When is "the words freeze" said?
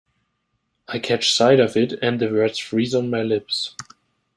2.19-2.95